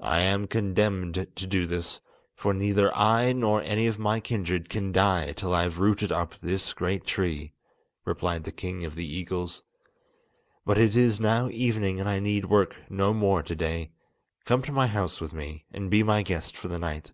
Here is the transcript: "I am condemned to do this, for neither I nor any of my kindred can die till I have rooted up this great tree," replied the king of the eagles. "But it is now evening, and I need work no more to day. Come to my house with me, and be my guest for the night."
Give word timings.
"I 0.00 0.22
am 0.22 0.48
condemned 0.48 1.14
to 1.14 1.46
do 1.46 1.64
this, 1.64 2.00
for 2.34 2.52
neither 2.52 2.92
I 2.92 3.32
nor 3.32 3.62
any 3.62 3.86
of 3.86 4.00
my 4.00 4.18
kindred 4.18 4.68
can 4.68 4.90
die 4.90 5.30
till 5.32 5.54
I 5.54 5.62
have 5.62 5.78
rooted 5.78 6.10
up 6.10 6.34
this 6.40 6.72
great 6.72 7.06
tree," 7.06 7.52
replied 8.04 8.42
the 8.42 8.50
king 8.50 8.84
of 8.84 8.96
the 8.96 9.06
eagles. 9.06 9.62
"But 10.66 10.76
it 10.78 10.96
is 10.96 11.20
now 11.20 11.50
evening, 11.50 12.00
and 12.00 12.08
I 12.08 12.18
need 12.18 12.46
work 12.46 12.74
no 12.90 13.14
more 13.14 13.44
to 13.44 13.54
day. 13.54 13.92
Come 14.44 14.60
to 14.62 14.72
my 14.72 14.88
house 14.88 15.20
with 15.20 15.32
me, 15.32 15.66
and 15.70 15.88
be 15.88 16.02
my 16.02 16.24
guest 16.24 16.56
for 16.56 16.66
the 16.66 16.80
night." 16.80 17.12